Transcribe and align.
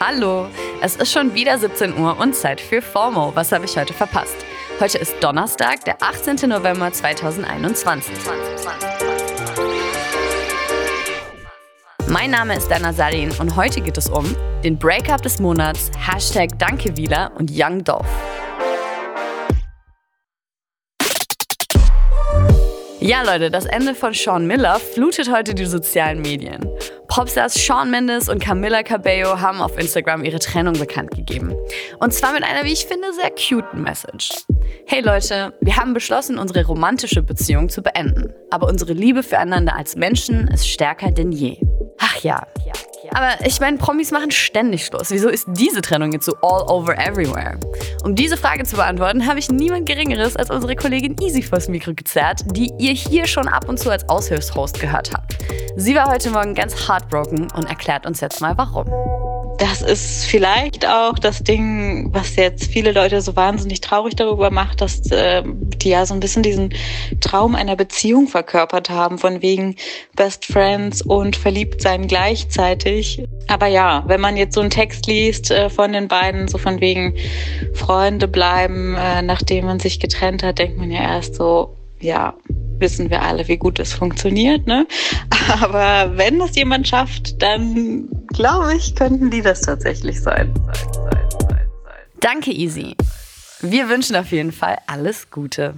Hallo, 0.00 0.46
es 0.80 0.94
ist 0.94 1.12
schon 1.12 1.34
wieder 1.34 1.58
17 1.58 1.98
Uhr 1.98 2.20
und 2.20 2.32
Zeit 2.36 2.60
für 2.60 2.80
FOMO. 2.80 3.34
Was 3.34 3.50
habe 3.50 3.64
ich 3.64 3.76
heute 3.76 3.92
verpasst? 3.92 4.36
Heute 4.78 4.96
ist 4.96 5.16
Donnerstag, 5.20 5.84
der 5.86 6.00
18. 6.00 6.48
November 6.48 6.92
2021. 6.92 8.14
Mein 12.06 12.30
Name 12.30 12.56
ist 12.56 12.68
Dana 12.68 12.92
Sarin 12.92 13.32
und 13.40 13.56
heute 13.56 13.80
geht 13.80 13.98
es 13.98 14.08
um 14.08 14.36
den 14.62 14.78
Breakup 14.78 15.20
des 15.22 15.40
Monats, 15.40 15.90
Hashtag 15.98 16.56
Dankewieler 16.60 17.32
und 17.36 17.50
Young 17.52 17.82
Dolph. 17.82 18.06
Ja, 23.00 23.22
Leute, 23.22 23.50
das 23.50 23.64
Ende 23.64 23.96
von 23.96 24.14
Sean 24.14 24.46
Miller 24.46 24.78
flutet 24.78 25.28
heute 25.28 25.56
die 25.56 25.66
sozialen 25.66 26.22
Medien. 26.22 26.64
Popstars 27.08 27.54
Sean 27.54 27.90
Mendes 27.90 28.28
und 28.28 28.38
Camilla 28.38 28.82
Cabello 28.82 29.40
haben 29.40 29.60
auf 29.60 29.78
Instagram 29.78 30.24
ihre 30.24 30.38
Trennung 30.38 30.74
bekannt 30.74 31.10
gegeben. 31.10 31.54
Und 31.98 32.12
zwar 32.12 32.32
mit 32.32 32.44
einer, 32.44 32.64
wie 32.64 32.72
ich 32.72 32.86
finde, 32.86 33.12
sehr 33.14 33.30
cuten 33.30 33.82
Message. 33.82 34.30
Hey 34.86 35.00
Leute, 35.00 35.54
wir 35.60 35.76
haben 35.76 35.94
beschlossen, 35.94 36.38
unsere 36.38 36.64
romantische 36.66 37.22
Beziehung 37.22 37.70
zu 37.70 37.82
beenden. 37.82 38.32
Aber 38.50 38.68
unsere 38.68 38.92
Liebe 38.92 39.22
füreinander 39.22 39.74
als 39.74 39.96
Menschen 39.96 40.48
ist 40.48 40.68
stärker 40.68 41.10
denn 41.10 41.32
je. 41.32 41.58
Ach 41.98 42.16
ja. 42.22 42.46
Aber 43.12 43.44
ich 43.44 43.60
meine, 43.60 43.78
Promis 43.78 44.10
machen 44.10 44.30
ständig 44.30 44.84
Schluss. 44.86 45.10
Wieso 45.10 45.28
ist 45.28 45.46
diese 45.48 45.80
Trennung 45.80 46.12
jetzt 46.12 46.26
so 46.26 46.34
all 46.42 46.62
over 46.70 46.96
everywhere? 46.98 47.58
Um 48.04 48.14
diese 48.14 48.36
Frage 48.36 48.64
zu 48.64 48.76
beantworten, 48.76 49.26
habe 49.26 49.38
ich 49.38 49.50
niemand 49.50 49.86
Geringeres 49.86 50.36
als 50.36 50.50
unsere 50.50 50.76
Kollegin 50.76 51.16
Easy 51.20 51.42
vors 51.42 51.68
Mikro 51.68 51.94
gezerrt, 51.94 52.42
die 52.52 52.70
ihr 52.78 52.92
hier 52.92 53.26
schon 53.26 53.48
ab 53.48 53.68
und 53.68 53.78
zu 53.78 53.90
als 53.90 54.08
Aushilfshost 54.08 54.80
gehört 54.80 55.12
habt. 55.12 55.36
Sie 55.76 55.94
war 55.94 56.10
heute 56.10 56.30
Morgen 56.30 56.54
ganz 56.54 56.88
heartbroken 56.88 57.48
und 57.52 57.68
erklärt 57.68 58.06
uns 58.06 58.20
jetzt 58.20 58.40
mal 58.40 58.56
warum 58.56 58.86
das 59.58 59.82
ist 59.82 60.24
vielleicht 60.26 60.86
auch 60.86 61.18
das 61.18 61.42
Ding, 61.42 62.10
was 62.12 62.36
jetzt 62.36 62.70
viele 62.70 62.92
Leute 62.92 63.20
so 63.20 63.34
wahnsinnig 63.34 63.80
traurig 63.80 64.14
darüber 64.14 64.50
macht, 64.50 64.80
dass 64.80 65.10
äh, 65.10 65.42
die 65.44 65.90
ja 65.90 66.06
so 66.06 66.14
ein 66.14 66.20
bisschen 66.20 66.44
diesen 66.44 66.72
Traum 67.20 67.56
einer 67.56 67.74
Beziehung 67.74 68.28
verkörpert 68.28 68.88
haben, 68.88 69.18
von 69.18 69.42
wegen 69.42 69.74
Best 70.14 70.46
Friends 70.46 71.02
und 71.02 71.34
verliebt 71.34 71.82
sein 71.82 72.06
gleichzeitig. 72.06 73.24
Aber 73.48 73.66
ja, 73.66 74.04
wenn 74.06 74.20
man 74.20 74.36
jetzt 74.36 74.54
so 74.54 74.60
einen 74.60 74.70
Text 74.70 75.06
liest 75.06 75.50
äh, 75.50 75.68
von 75.68 75.92
den 75.92 76.06
beiden, 76.06 76.46
so 76.46 76.56
von 76.56 76.80
wegen 76.80 77.16
Freunde 77.74 78.28
bleiben, 78.28 78.94
äh, 78.94 79.22
nachdem 79.22 79.66
man 79.66 79.80
sich 79.80 79.98
getrennt 79.98 80.44
hat, 80.44 80.60
denkt 80.60 80.78
man 80.78 80.90
ja 80.92 81.00
erst 81.00 81.34
so, 81.34 81.76
ja, 82.00 82.34
wissen 82.78 83.10
wir 83.10 83.22
alle, 83.22 83.48
wie 83.48 83.56
gut 83.56 83.80
es 83.80 83.92
funktioniert. 83.92 84.66
Ne? 84.68 84.86
Aber 85.60 86.16
wenn 86.16 86.38
das 86.38 86.54
jemand 86.54 86.86
schafft, 86.86 87.42
dann 87.42 88.08
glaube 88.38 88.72
ich, 88.76 88.94
könnten 88.94 89.30
die 89.30 89.42
das 89.42 89.62
tatsächlich 89.62 90.22
sein. 90.22 90.54
Danke, 92.20 92.52
Easy. 92.52 92.96
Wir 93.60 93.88
wünschen 93.88 94.14
auf 94.14 94.30
jeden 94.30 94.52
Fall 94.52 94.78
alles 94.86 95.32
Gute. 95.32 95.74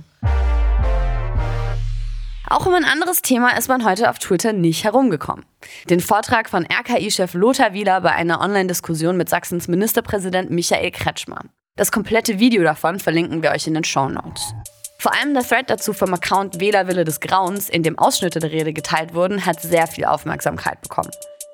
Auch 2.50 2.66
um 2.66 2.74
ein 2.74 2.84
anderes 2.84 3.22
Thema 3.22 3.56
ist 3.56 3.68
man 3.68 3.84
heute 3.86 4.10
auf 4.10 4.18
Twitter 4.18 4.52
nicht 4.52 4.84
herumgekommen. 4.84 5.46
Den 5.88 6.00
Vortrag 6.00 6.50
von 6.50 6.66
RKI-Chef 6.66 7.32
Lothar 7.32 7.72
Wieler 7.72 8.02
bei 8.02 8.12
einer 8.12 8.42
Online-Diskussion 8.42 9.16
mit 9.16 9.30
Sachsens 9.30 9.66
Ministerpräsident 9.66 10.50
Michael 10.50 10.90
Kretschmer. 10.90 11.40
Das 11.76 11.90
komplette 11.90 12.40
Video 12.40 12.62
davon 12.62 12.98
verlinken 12.98 13.42
wir 13.42 13.52
euch 13.52 13.66
in 13.68 13.74
den 13.74 13.84
Show 13.84 14.10
Notes. 14.10 14.52
Vor 14.98 15.14
allem 15.14 15.32
der 15.32 15.44
Thread 15.44 15.70
dazu 15.70 15.94
vom 15.94 16.12
Account 16.12 16.60
Wählerwille 16.60 17.04
des 17.04 17.20
Grauens, 17.20 17.70
in 17.70 17.82
dem 17.82 17.98
Ausschnitte 17.98 18.38
der 18.38 18.52
Rede 18.52 18.74
geteilt 18.74 19.14
wurden, 19.14 19.46
hat 19.46 19.62
sehr 19.62 19.86
viel 19.86 20.04
Aufmerksamkeit 20.04 20.82
bekommen. 20.82 21.10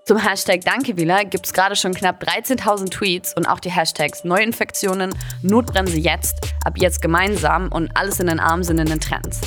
Zum 0.09 0.19
Hashtag 0.19 0.61
Dankewieler 0.61 1.25
gibt 1.25 1.47
es 1.47 1.53
gerade 1.53 1.75
schon 1.75 1.93
knapp 1.93 2.23
13.000 2.23 2.91
Tweets 2.91 3.35
und 3.37 3.45
auch 3.47 3.59
die 3.59 3.73
Hashtags 3.73 4.23
Neuinfektionen, 4.23 5.13
Notbremse 5.43 5.99
jetzt, 5.99 6.35
ab 6.65 6.75
jetzt 6.79 7.03
gemeinsam 7.03 7.73
und 7.73 7.91
alles 7.95 8.21
in 8.21 8.29
den 8.29 8.39
Arm 8.39 8.63
sind 8.63 8.79
in 8.79 8.87
den 8.87 9.01
Trends. 9.01 9.41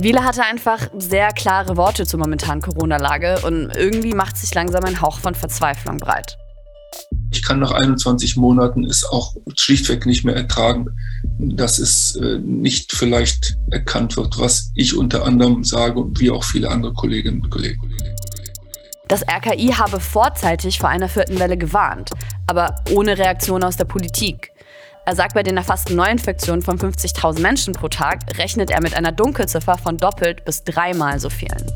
Wieler 0.00 0.22
hatte 0.22 0.44
einfach 0.44 0.78
sehr 0.96 1.30
klare 1.32 1.76
Worte 1.76 2.06
zur 2.06 2.20
momentanen 2.20 2.62
Corona-Lage 2.62 3.40
und 3.44 3.72
irgendwie 3.74 4.14
macht 4.14 4.36
sich 4.36 4.54
langsam 4.54 4.84
ein 4.84 5.00
Hauch 5.00 5.18
von 5.18 5.34
Verzweiflung 5.34 5.96
breit. 5.96 6.38
Ich 7.32 7.42
kann 7.42 7.58
nach 7.58 7.72
21 7.72 8.36
Monaten 8.36 8.84
es 8.84 9.04
auch 9.04 9.34
schlichtweg 9.56 10.06
nicht 10.06 10.24
mehr 10.24 10.36
ertragen, 10.36 10.86
dass 11.40 11.80
es 11.80 12.14
äh, 12.14 12.38
nicht 12.38 12.92
vielleicht 12.92 13.56
erkannt 13.72 14.16
wird, 14.16 14.38
was 14.38 14.70
ich 14.76 14.96
unter 14.96 15.24
anderem 15.24 15.64
sage 15.64 15.98
und 15.98 16.20
wie 16.20 16.30
auch 16.30 16.44
viele 16.44 16.70
andere 16.70 16.92
Kolleginnen 16.92 17.42
und 17.42 17.50
Kollegen. 17.50 17.92
Das 19.08 19.22
RKI 19.22 19.68
habe 19.68 20.00
vorzeitig 20.00 20.78
vor 20.78 20.88
einer 20.88 21.08
vierten 21.08 21.38
Welle 21.38 21.56
gewarnt, 21.56 22.10
aber 22.46 22.74
ohne 22.90 23.16
Reaktion 23.16 23.62
aus 23.62 23.76
der 23.76 23.84
Politik. 23.84 24.50
Er 25.04 25.14
sagt, 25.14 25.34
bei 25.34 25.44
den 25.44 25.56
erfassten 25.56 25.94
Neuinfektionen 25.94 26.62
von 26.62 26.78
50.000 26.78 27.40
Menschen 27.40 27.74
pro 27.74 27.86
Tag 27.86 28.36
rechnet 28.38 28.72
er 28.72 28.82
mit 28.82 28.94
einer 28.94 29.12
Dunkelziffer 29.12 29.78
von 29.78 29.96
doppelt 29.96 30.44
bis 30.44 30.64
dreimal 30.64 31.20
so 31.20 31.30
vielen. 31.30 31.70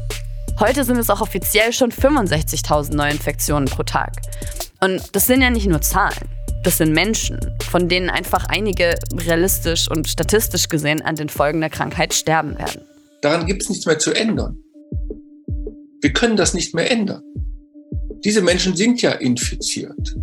Heute 0.58 0.82
sind 0.82 0.98
es 0.98 1.08
auch 1.08 1.20
offiziell 1.20 1.72
schon 1.72 1.92
65.000 1.92 2.96
Neuinfektionen 2.96 3.68
pro 3.68 3.84
Tag. 3.84 4.10
Und 4.80 5.14
das 5.14 5.26
sind 5.26 5.42
ja 5.42 5.50
nicht 5.50 5.66
nur 5.66 5.80
Zahlen. 5.80 6.28
Das 6.64 6.78
sind 6.78 6.92
Menschen, 6.92 7.38
von 7.70 7.88
denen 7.88 8.10
einfach 8.10 8.46
einige 8.48 8.96
realistisch 9.14 9.88
und 9.88 10.08
statistisch 10.08 10.68
gesehen 10.68 11.00
an 11.00 11.14
den 11.14 11.28
Folgen 11.28 11.60
der 11.60 11.70
Krankheit 11.70 12.12
sterben 12.12 12.58
werden. 12.58 12.82
Daran 13.22 13.46
gibt 13.46 13.62
es 13.62 13.68
nichts 13.68 13.86
mehr 13.86 13.98
zu 13.98 14.12
ändern. 14.12 14.58
Wir 16.00 16.12
können 16.12 16.36
das 16.36 16.54
nicht 16.54 16.74
mehr 16.74 16.90
ändern. 16.90 17.22
Diese 18.24 18.42
Menschen 18.42 18.76
sind 18.76 19.02
ja 19.02 19.12
infiziert. 19.12 20.14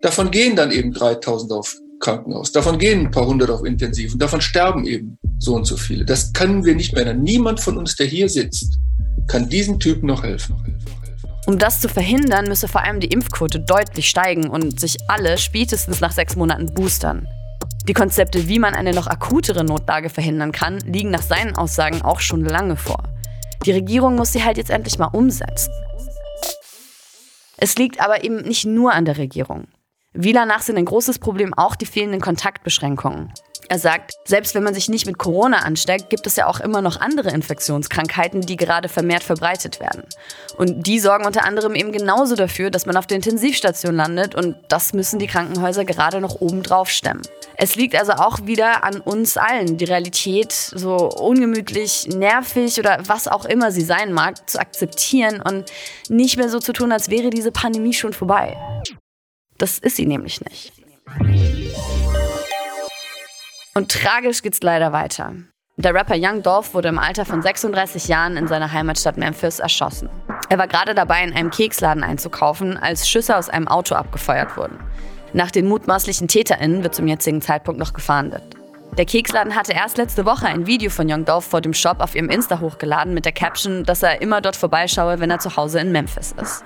Davon 0.00 0.30
gehen 0.30 0.56
dann 0.56 0.70
eben 0.70 0.92
3000 0.92 1.52
auf 1.52 1.76
Krankenhaus. 2.00 2.52
Davon 2.52 2.78
gehen 2.78 3.06
ein 3.06 3.10
paar 3.10 3.26
hundert 3.26 3.50
auf 3.50 3.64
Intensiv 3.64 4.12
und 4.12 4.22
davon 4.22 4.40
sterben 4.40 4.86
eben 4.86 5.18
so 5.38 5.54
und 5.54 5.64
so 5.64 5.76
viele. 5.76 6.04
Das 6.04 6.32
können 6.32 6.64
wir 6.64 6.74
nicht 6.74 6.92
mehr 6.92 7.02
ändern. 7.02 7.22
Niemand 7.22 7.60
von 7.60 7.76
uns, 7.76 7.96
der 7.96 8.06
hier 8.06 8.28
sitzt, 8.28 8.78
kann 9.28 9.48
diesen 9.48 9.80
Typen 9.80 10.06
noch 10.06 10.22
helfen. 10.22 10.56
Um 11.46 11.58
das 11.58 11.80
zu 11.80 11.88
verhindern, 11.88 12.46
müsse 12.48 12.68
vor 12.68 12.82
allem 12.82 13.00
die 13.00 13.06
Impfquote 13.06 13.60
deutlich 13.60 14.08
steigen 14.08 14.48
und 14.48 14.80
sich 14.80 14.96
alle 15.08 15.38
spätestens 15.38 16.00
nach 16.00 16.12
sechs 16.12 16.36
Monaten 16.36 16.74
boostern. 16.74 17.26
Die 17.88 17.92
Konzepte, 17.92 18.48
wie 18.48 18.58
man 18.58 18.74
eine 18.74 18.92
noch 18.92 19.06
akutere 19.06 19.62
Notlage 19.62 20.10
verhindern 20.10 20.50
kann, 20.50 20.78
liegen 20.80 21.10
nach 21.10 21.22
seinen 21.22 21.54
Aussagen 21.54 22.02
auch 22.02 22.18
schon 22.18 22.44
lange 22.44 22.76
vor. 22.76 23.04
Die 23.66 23.72
Regierung 23.72 24.14
muss 24.14 24.32
sie 24.32 24.44
halt 24.44 24.58
jetzt 24.58 24.70
endlich 24.70 24.96
mal 24.98 25.06
umsetzen. 25.06 25.72
Es 27.56 27.74
liegt 27.76 28.00
aber 28.00 28.22
eben 28.22 28.36
nicht 28.36 28.64
nur 28.64 28.92
an 28.92 29.04
der 29.04 29.18
Regierung. 29.18 29.66
Wieler 30.12 30.46
nach 30.46 30.62
sind 30.62 30.76
ein 30.78 30.84
großes 30.84 31.18
Problem 31.18 31.52
auch 31.52 31.74
die 31.74 31.86
fehlenden 31.86 32.20
Kontaktbeschränkungen. 32.20 33.32
Er 33.68 33.78
sagt, 33.78 34.12
selbst 34.24 34.54
wenn 34.54 34.62
man 34.62 34.74
sich 34.74 34.88
nicht 34.88 35.06
mit 35.06 35.18
Corona 35.18 35.58
ansteckt, 35.58 36.08
gibt 36.08 36.26
es 36.26 36.36
ja 36.36 36.46
auch 36.46 36.60
immer 36.60 36.82
noch 36.82 37.00
andere 37.00 37.30
Infektionskrankheiten, 37.30 38.42
die 38.42 38.56
gerade 38.56 38.88
vermehrt 38.88 39.24
verbreitet 39.24 39.80
werden. 39.80 40.04
Und 40.56 40.86
die 40.86 41.00
sorgen 41.00 41.26
unter 41.26 41.44
anderem 41.44 41.74
eben 41.74 41.90
genauso 41.90 42.36
dafür, 42.36 42.70
dass 42.70 42.86
man 42.86 42.96
auf 42.96 43.06
der 43.06 43.16
Intensivstation 43.16 43.96
landet 43.96 44.34
und 44.34 44.56
das 44.68 44.92
müssen 44.92 45.18
die 45.18 45.26
Krankenhäuser 45.26 45.84
gerade 45.84 46.20
noch 46.20 46.40
obendrauf 46.40 46.90
stemmen. 46.90 47.22
Es 47.56 47.74
liegt 47.74 47.96
also 47.96 48.12
auch 48.12 48.46
wieder 48.46 48.84
an 48.84 49.00
uns 49.00 49.36
allen, 49.36 49.78
die 49.78 49.84
Realität 49.84 50.52
so 50.52 51.10
ungemütlich, 51.10 52.06
nervig 52.08 52.78
oder 52.78 53.00
was 53.06 53.26
auch 53.26 53.46
immer 53.46 53.72
sie 53.72 53.82
sein 53.82 54.12
mag, 54.12 54.48
zu 54.48 54.60
akzeptieren 54.60 55.40
und 55.40 55.72
nicht 56.08 56.36
mehr 56.36 56.50
so 56.50 56.60
zu 56.60 56.72
tun, 56.72 56.92
als 56.92 57.10
wäre 57.10 57.30
diese 57.30 57.50
Pandemie 57.50 57.94
schon 57.94 58.12
vorbei. 58.12 58.56
Das 59.58 59.78
ist 59.78 59.96
sie 59.96 60.06
nämlich 60.06 60.40
nicht. 60.42 60.72
Und 63.76 63.92
tragisch 63.92 64.40
geht's 64.40 64.62
leider 64.62 64.94
weiter. 64.94 65.34
Der 65.76 65.92
Rapper 65.92 66.14
Young 66.16 66.42
Dolph 66.42 66.72
wurde 66.72 66.88
im 66.88 66.98
Alter 66.98 67.26
von 67.26 67.42
36 67.42 68.08
Jahren 68.08 68.38
in 68.38 68.48
seiner 68.48 68.72
Heimatstadt 68.72 69.18
Memphis 69.18 69.58
erschossen. 69.58 70.08
Er 70.48 70.56
war 70.56 70.66
gerade 70.66 70.94
dabei, 70.94 71.22
in 71.22 71.34
einem 71.34 71.50
Keksladen 71.50 72.02
einzukaufen, 72.02 72.78
als 72.78 73.06
Schüsse 73.06 73.36
aus 73.36 73.50
einem 73.50 73.68
Auto 73.68 73.94
abgefeuert 73.94 74.56
wurden. 74.56 74.78
Nach 75.34 75.50
den 75.50 75.68
mutmaßlichen 75.68 76.26
TäterInnen 76.26 76.84
wird 76.84 76.94
zum 76.94 77.06
jetzigen 77.06 77.42
Zeitpunkt 77.42 77.78
noch 77.78 77.92
gefahndet. 77.92 78.42
Der 78.96 79.04
Keksladen 79.04 79.54
hatte 79.54 79.74
erst 79.74 79.98
letzte 79.98 80.24
Woche 80.24 80.46
ein 80.46 80.66
Video 80.66 80.88
von 80.88 81.06
Young 81.06 81.26
Dolph 81.26 81.44
vor 81.44 81.60
dem 81.60 81.74
Shop 81.74 82.00
auf 82.00 82.14
ihrem 82.14 82.30
Insta 82.30 82.60
hochgeladen 82.60 83.12
mit 83.12 83.26
der 83.26 83.32
Caption, 83.32 83.84
dass 83.84 84.02
er 84.02 84.22
immer 84.22 84.40
dort 84.40 84.56
vorbeischaue, 84.56 85.20
wenn 85.20 85.30
er 85.30 85.38
zu 85.38 85.54
Hause 85.54 85.80
in 85.80 85.92
Memphis 85.92 86.34
ist. 86.40 86.64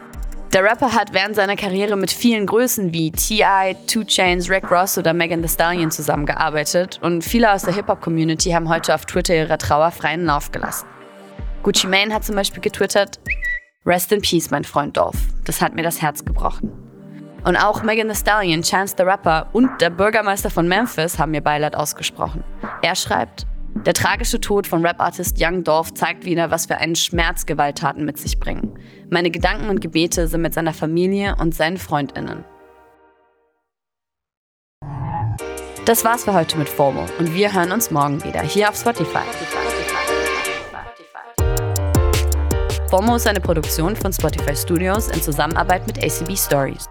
Der 0.52 0.64
Rapper 0.64 0.92
hat 0.92 1.12
während 1.14 1.36
seiner 1.36 1.54
Karriere 1.54 1.96
mit 1.96 2.10
vielen 2.10 2.44
Größen 2.44 2.92
wie 2.92 3.12
T.I., 3.12 3.76
Two 3.86 4.02
Chains, 4.02 4.50
Rick 4.50 4.68
Ross 4.68 4.98
oder 4.98 5.12
Megan 5.12 5.42
Thee 5.42 5.48
Stallion 5.48 5.92
zusammengearbeitet 5.92 6.98
und 7.02 7.22
viele 7.22 7.52
aus 7.52 7.62
der 7.62 7.72
Hip-Hop-Community 7.72 8.50
haben 8.50 8.68
heute 8.68 8.92
auf 8.92 9.06
Twitter 9.06 9.36
ihrer 9.36 9.58
Trauer 9.58 9.92
freien 9.92 10.24
Lauf 10.24 10.50
gelassen. 10.50 10.88
Gucci 11.62 11.86
Mane 11.86 12.12
hat 12.12 12.24
zum 12.24 12.34
Beispiel 12.34 12.60
getwittert, 12.60 13.20
Rest 13.86 14.10
in 14.10 14.22
Peace, 14.22 14.50
mein 14.50 14.64
Freund 14.64 14.96
Dolph. 14.96 15.18
Das 15.44 15.62
hat 15.62 15.76
mir 15.76 15.84
das 15.84 16.02
Herz 16.02 16.24
gebrochen. 16.24 16.72
Und 17.44 17.56
auch 17.56 17.84
Megan 17.84 18.08
Thee 18.08 18.16
Stallion, 18.16 18.62
Chance 18.62 18.96
the 18.98 19.04
Rapper 19.04 19.46
und 19.52 19.80
der 19.80 19.90
Bürgermeister 19.90 20.50
von 20.50 20.66
Memphis 20.66 21.20
haben 21.20 21.30
mir 21.30 21.42
Beileid 21.42 21.76
ausgesprochen. 21.76 22.42
Er 22.82 22.96
schreibt, 22.96 23.46
der 23.74 23.94
tragische 23.94 24.40
Tod 24.40 24.66
von 24.66 24.84
Rap-Artist 24.84 25.36
Young 25.40 25.64
Dolph 25.64 25.94
zeigt 25.94 26.24
wieder, 26.24 26.50
was 26.50 26.66
für 26.66 26.76
einen 26.76 26.96
Schmerz 26.96 27.46
Gewalttaten 27.46 28.04
mit 28.04 28.18
sich 28.18 28.38
bringen. 28.38 28.78
Meine 29.08 29.30
Gedanken 29.30 29.70
und 29.70 29.80
Gebete 29.80 30.28
sind 30.28 30.42
mit 30.42 30.52
seiner 30.52 30.74
Familie 30.74 31.36
und 31.36 31.54
seinen 31.54 31.78
FreundInnen. 31.78 32.44
Das 35.86 36.04
war's 36.04 36.24
für 36.24 36.34
heute 36.34 36.58
mit 36.58 36.68
FOMO 36.68 37.06
und 37.18 37.34
wir 37.34 37.52
hören 37.54 37.72
uns 37.72 37.90
morgen 37.90 38.22
wieder 38.22 38.42
hier 38.42 38.68
auf 38.68 38.76
Spotify. 38.76 39.24
FOMO 42.90 43.16
ist 43.16 43.26
eine 43.26 43.40
Produktion 43.40 43.96
von 43.96 44.12
Spotify 44.12 44.54
Studios 44.54 45.08
in 45.08 45.22
Zusammenarbeit 45.22 45.86
mit 45.86 46.04
ACB 46.04 46.36
Stories. 46.36 46.89